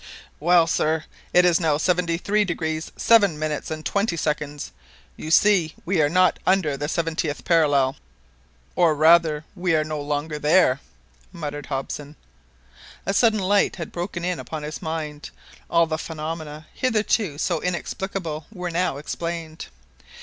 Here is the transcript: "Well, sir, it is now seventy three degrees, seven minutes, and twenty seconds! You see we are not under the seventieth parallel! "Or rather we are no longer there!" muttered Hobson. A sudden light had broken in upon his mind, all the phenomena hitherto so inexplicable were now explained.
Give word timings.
"Well, 0.39 0.65
sir, 0.65 1.03
it 1.31 1.45
is 1.45 1.59
now 1.59 1.77
seventy 1.77 2.17
three 2.17 2.43
degrees, 2.43 2.91
seven 2.97 3.37
minutes, 3.37 3.69
and 3.69 3.85
twenty 3.85 4.17
seconds! 4.17 4.71
You 5.15 5.29
see 5.29 5.75
we 5.85 6.01
are 6.01 6.09
not 6.09 6.39
under 6.43 6.75
the 6.75 6.89
seventieth 6.89 7.45
parallel! 7.45 7.97
"Or 8.75 8.95
rather 8.95 9.45
we 9.55 9.75
are 9.75 9.83
no 9.83 10.01
longer 10.01 10.39
there!" 10.39 10.79
muttered 11.31 11.67
Hobson. 11.67 12.15
A 13.05 13.13
sudden 13.13 13.37
light 13.41 13.75
had 13.75 13.91
broken 13.91 14.25
in 14.25 14.39
upon 14.39 14.63
his 14.63 14.81
mind, 14.81 15.29
all 15.69 15.85
the 15.85 15.99
phenomena 15.99 16.65
hitherto 16.73 17.37
so 17.37 17.61
inexplicable 17.61 18.47
were 18.51 18.71
now 18.71 18.97
explained. 18.97 19.67